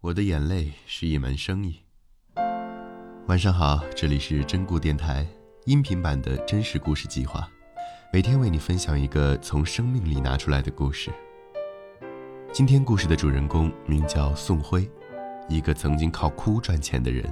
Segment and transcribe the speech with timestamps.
[0.00, 1.80] 我的眼泪是一门生意。
[3.26, 5.26] 晚上好，这里是真故电台
[5.64, 7.50] 音频版的真实故事计划，
[8.12, 11.10] 每天为你分享一个从生命里拿出来的故事。
[12.52, 14.88] 今天故事的主人公名叫宋辉，
[15.48, 17.28] 一个曾经靠哭赚钱的人。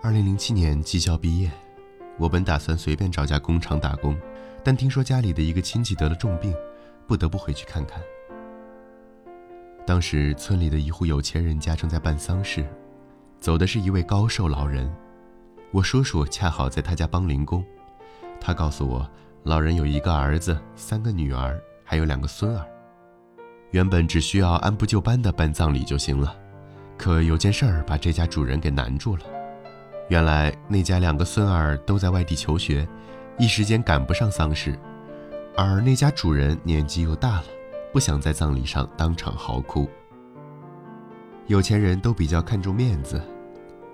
[0.00, 1.50] 二零零七年技校毕业，
[2.18, 4.16] 我本打算随便找家工厂打工，
[4.62, 6.54] 但听说家里的一个亲戚得了重病，
[7.04, 8.00] 不得不回去看看。
[9.86, 12.66] 当时村里的一户有钱人家正在办丧事，
[13.38, 14.90] 走的是一位高寿老人。
[15.70, 17.62] 我叔叔恰好在他家帮零工，
[18.40, 19.06] 他告诉我，
[19.42, 22.64] 老人有一个儿子，三个女儿，还有两个孙儿。
[23.72, 26.34] 原本只需要按部就班的办葬礼就行了，
[26.96, 29.24] 可有件事儿把这家主人给难住了。
[30.08, 32.88] 原来那家两个孙儿都在外地求学，
[33.36, 34.78] 一时间赶不上丧事，
[35.56, 37.44] 而那家主人年纪又大了。
[37.94, 39.88] 不想在葬礼上当场嚎哭。
[41.46, 43.22] 有钱人都比较看重面子，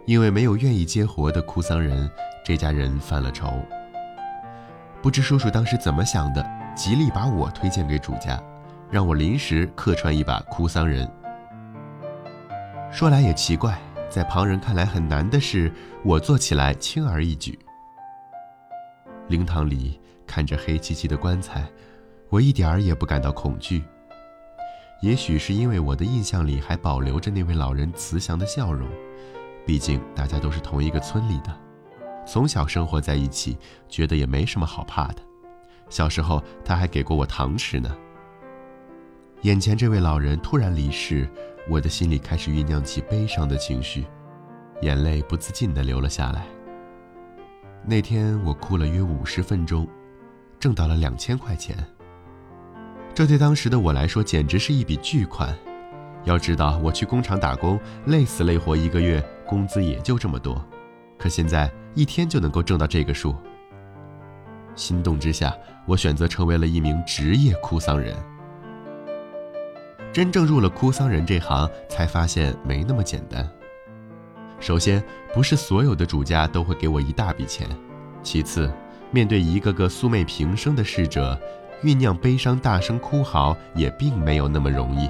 [0.06, 2.10] 因为没有愿意接活的哭丧人，
[2.42, 3.62] 这家人犯了愁。
[5.02, 6.42] 不知叔叔当时怎么想的，
[6.74, 8.42] 极力把我推荐给主家，
[8.90, 11.06] 让我临时客串一把哭丧人。
[12.90, 15.70] 说来也奇怪，在旁人看来很难的事，
[16.02, 17.58] 我做起来轻而易举。
[19.28, 21.68] 灵堂里看着黑漆漆的棺材。
[22.30, 23.82] 我一点儿也不感到恐惧。
[25.02, 28.88] 也许是因为我的印象里还保留着那位老人慈祥的笑容，
[29.66, 31.54] 毕竟大家都是同一个村里的，
[32.24, 33.58] 从小生活在一起，
[33.88, 35.16] 觉得也没什么好怕的。
[35.88, 37.96] 小时候他还给过我糖吃呢。
[39.42, 41.28] 眼前这位老人突然离世，
[41.68, 44.04] 我的心里开始酝酿起悲伤的情绪，
[44.82, 46.46] 眼泪不自禁地流了下来。
[47.84, 49.88] 那天我哭了约五十分钟，
[50.60, 51.74] 挣到了两千块钱。
[53.20, 55.54] 这对当时的我来说简直是一笔巨款。
[56.24, 60.64] 要知道，我去工厂打工，累死累活一个月，工资也就这么多。
[61.18, 63.36] 可现在一天就能够挣到这个数。
[64.74, 65.54] 心动之下，
[65.84, 68.16] 我选择成为了一名职业哭丧人。
[70.14, 73.46] 真正入了哭丧人这行，才发现没那么简单。
[74.60, 75.04] 首先，
[75.34, 77.68] 不是所有的主家都会给我一大笔钱；
[78.22, 78.72] 其次，
[79.10, 81.38] 面对一个个素昧平生的逝者。
[81.82, 85.08] 酝酿悲伤，大声哭嚎也并没有那么容易。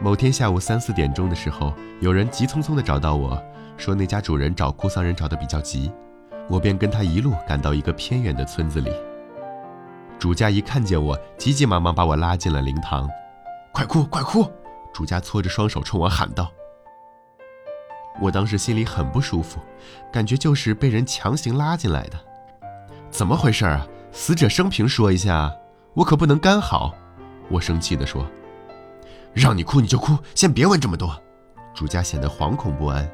[0.00, 3.42] 某天下午三四点钟的时候，有人急匆匆地找到我
[3.76, 5.92] 说，那家主人找哭丧人找得比较急，
[6.48, 8.90] 我便跟他一路赶到一个偏远的村子里。
[10.18, 13.08] 主家一看见我，急急忙忙把我拉进了灵堂，
[13.72, 14.50] 快哭快哭！
[14.92, 16.50] 主家搓着双手冲我喊道。
[18.20, 19.60] 我当时心里很不舒服，
[20.12, 22.18] 感觉就是被人强行拉进来的，
[23.10, 23.86] 怎么回事啊？
[24.12, 25.52] 死者生平说一下，
[25.94, 26.94] 我可不能干好。
[27.48, 28.26] 我生气地说
[29.32, 31.14] ：“让你哭你就哭，先别问这么多。”
[31.74, 33.08] 主家显得惶恐不安。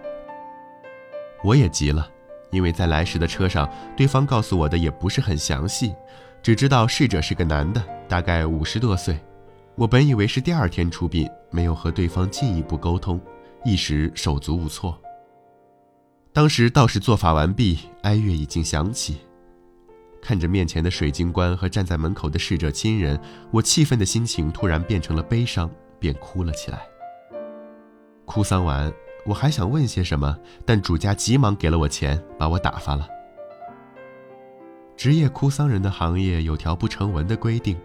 [1.45, 2.09] 我也急了，
[2.51, 5.95] 因为在来时的车上，对方告诉我的也不是很详细，
[6.43, 9.19] 只知道逝者是个男的，大概五十多岁。
[9.75, 13.21] 我本以为是第二天出殡，没有和对方进一步沟通，
[13.65, 14.99] 一时手足无措。
[16.33, 19.19] 当时道士做法完毕，哀乐已经响起。
[20.26, 23.16] 看着面前的水晶棺和站在门口的逝者亲人，
[23.53, 25.70] 我气愤的心情突然变成了悲伤，
[26.00, 26.81] 便哭了起来。
[28.25, 28.92] 哭丧完，
[29.25, 33.06] 我还想问些什么，但主家急忙给了我钱，把我打发了。
[34.97, 37.76] 职业哭丧人的行业有条不成文的规定，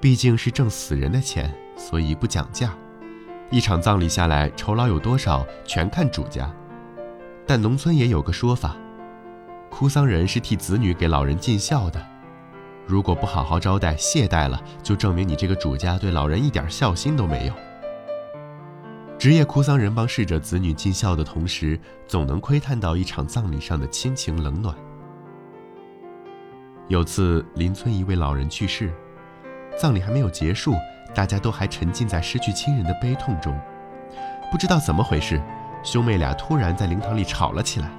[0.00, 2.74] 毕竟是挣死人的钱，所以不讲价。
[3.50, 6.50] 一场葬礼下来，酬劳有多少，全看主家。
[7.46, 8.74] 但农村也有个说法。
[9.70, 12.04] 哭丧人是替子女给老人尽孝的，
[12.86, 17.54] 如果不好好招待、懈怠了，就证明你这个主家对老人一点孝心都没有。
[19.18, 24.74] 职业哭丧人帮逝者子女尽孝的同时，总能窥探到一场葬礼上的亲情冷暖。
[26.88, 28.92] 有次邻村一位老人去世，
[29.76, 30.74] 葬礼还没有结束，
[31.14, 33.56] 大家都还沉浸在失去亲人的悲痛中，
[34.50, 35.40] 不知道怎么回事，
[35.84, 37.90] 兄妹俩突然在灵堂里吵了起来。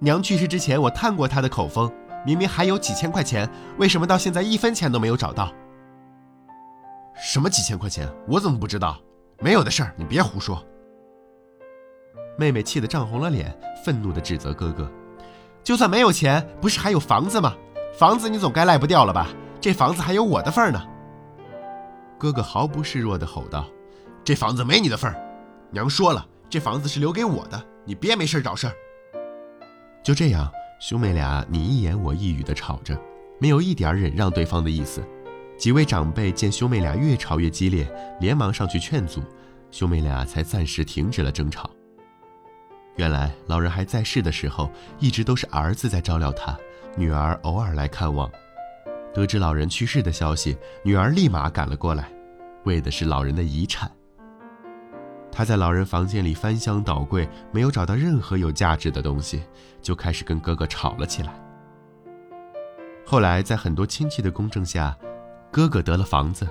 [0.00, 1.92] 娘去世之前，我探过她的口风，
[2.24, 3.48] 明明还有几千块钱，
[3.78, 5.52] 为什么到现在一分钱都没有找到？
[7.20, 8.08] 什么几千块钱？
[8.28, 8.96] 我怎么不知道？
[9.40, 10.64] 没有的事儿，你别胡说！
[12.36, 13.52] 妹妹气得涨红了脸，
[13.84, 14.88] 愤怒地指责哥哥
[15.64, 17.52] ：“就算没有钱，不是还有房子吗？
[17.98, 19.26] 房子你总该赖不掉了吧？
[19.60, 20.80] 这房子还有我的份儿呢！”
[22.16, 23.66] 哥哥毫不示弱地吼道
[24.22, 25.20] ：“这房子没你的份儿，
[25.72, 28.72] 娘说了，这房子是留给我的，你别没事找事儿。”
[30.08, 30.50] 就这样，
[30.80, 32.98] 兄妹俩你一言我一语的吵着，
[33.38, 35.06] 没有一点忍让对方的意思。
[35.58, 37.86] 几位长辈见兄妹俩越吵越激烈，
[38.18, 39.22] 连忙上去劝阻，
[39.70, 41.68] 兄妹俩才暂时停止了争吵。
[42.96, 46.56] 原来老人还在世的时候，一直都是儿子在照料他，
[46.96, 48.30] 女儿偶尔来看望。
[49.12, 52.10] 得知老人去世的消息，女儿立马赶了过来，
[52.64, 53.92] 为的是老人的遗产。
[55.30, 59.42] 他在老人房间里翻箱倒柜，没有找到任何有价值的东西，
[59.80, 61.32] 就开始跟哥哥吵了起来。
[63.06, 64.96] 后来在很多亲戚的公证下，
[65.50, 66.46] 哥哥得了房子，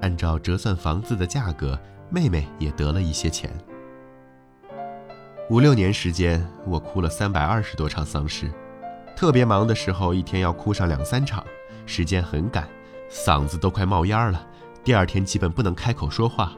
[0.00, 1.78] 按照折算房子的价格，
[2.08, 3.50] 妹妹也得了一些钱。
[5.50, 8.50] 五六年时间，我哭了三百二十多场丧事，
[9.16, 11.44] 特别忙的时候，一天要哭上两三场，
[11.84, 12.66] 时间很赶，
[13.10, 14.46] 嗓子都快冒烟了，
[14.82, 16.52] 第二天基本不能开口说话，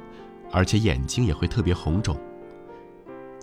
[0.55, 2.17] 而且眼睛也会特别红肿。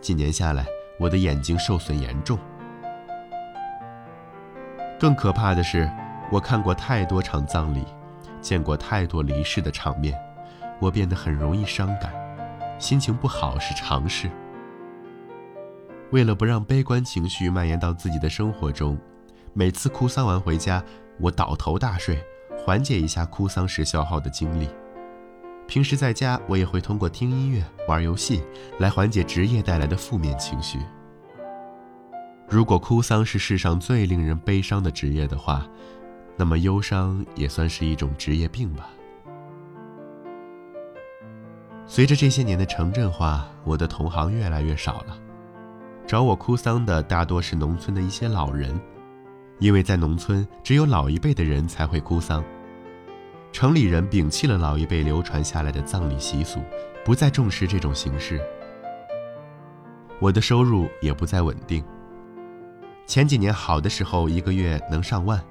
[0.01, 0.65] 几年下来，
[0.97, 2.39] 我的眼睛受损严重。
[4.97, 5.91] 更可怕的是，
[6.31, 7.83] 我看过太多场葬礼。
[8.39, 10.17] 见过太多离世的场面，
[10.79, 12.11] 我变得很容易伤感，
[12.79, 14.31] 心情不好是常事。
[16.09, 18.97] 为了不让悲观情绪蔓延到自己的生活中，
[19.53, 20.83] 每次哭丧完回家，
[21.19, 22.17] 我倒头大睡，
[22.65, 24.67] 缓解一下哭丧时消耗的精力。
[25.71, 28.43] 平时在家，我也会通过听音乐、玩游戏
[28.77, 30.77] 来缓解职业带来的负面情绪。
[32.49, 35.65] 如果哭丧是世上最令人悲伤的职业的话，
[36.35, 38.89] 那么忧伤也算是一种职业病吧。
[41.85, 45.17] 随着这些年的城镇化，我的同行越来越少了。
[46.05, 48.77] 找我哭丧的大多是农村的一些老人，
[49.59, 52.43] 因为在农村只有老一辈的人才会哭丧，
[53.51, 56.61] 城里人摒弃了老一辈流传下来的葬礼习俗，
[57.03, 58.39] 不再重视这种形式。
[60.19, 61.83] 我的收入也不再稳定。
[63.05, 65.41] 前几年好的时候，一个月能上万。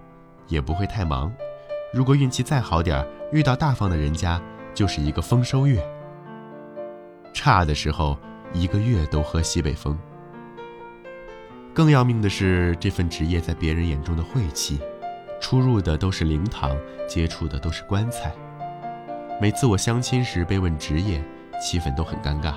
[0.49, 1.33] 也不会太忙，
[1.95, 4.43] 如果运气再好点遇到大方的人家，
[4.75, 5.81] 就是一个丰收月。
[7.33, 8.19] 差的时候，
[8.53, 9.97] 一个月都喝西北风。
[11.73, 14.81] 更要命的是，这份职业在别人眼中的晦气，
[15.41, 16.77] 出入的都是灵堂，
[17.09, 18.33] 接触的都是棺材。
[19.41, 21.23] 每次我相亲时被问职业，
[21.61, 22.55] 气氛都很尴尬。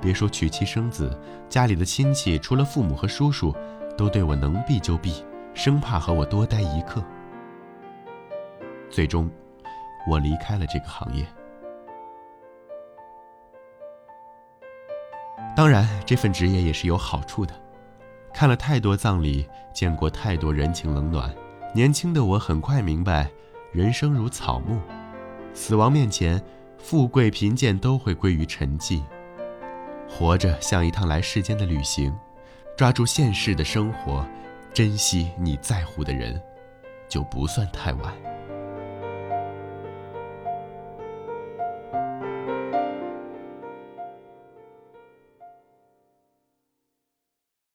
[0.00, 1.18] 别说娶妻生子，
[1.48, 3.54] 家里的亲戚除了父母和叔叔，
[3.96, 5.24] 都对我能避就避。
[5.54, 7.02] 生怕和我多待一刻，
[8.90, 9.30] 最终，
[10.06, 11.26] 我离开了这个行业。
[15.56, 17.54] 当然，这份职业也是有好处的。
[18.34, 21.34] 看了太多葬礼，见过太多人情冷暖，
[21.76, 23.30] 年轻的我很快明白，
[23.70, 24.80] 人生如草木，
[25.52, 26.42] 死亡面前，
[26.78, 29.02] 富贵贫贱都会归于沉寂。
[30.08, 32.10] 活着像一趟来世间的旅行，
[32.78, 34.26] 抓住现世的生活。
[34.72, 36.40] 珍惜你在乎的人，
[37.10, 38.10] 就不算太晚。